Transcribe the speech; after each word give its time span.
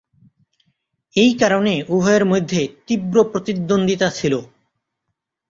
এই 1.15 1.31
কারণে 1.33 1.73
উভয়ের 1.89 2.23
মধ্যে 2.25 2.61
তীব্র 2.87 3.15
প্রতিদ্বন্দ্বিতা 3.23 4.07
ছিল। 4.09 4.33